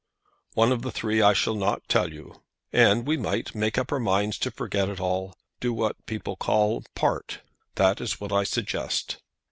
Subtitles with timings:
[0.55, 2.41] "One of the three I shall not tell you.
[2.73, 5.35] And we might make up our minds to forget it all.
[5.59, 7.41] Do what the people call, part.
[7.75, 9.17] That is what I suggest."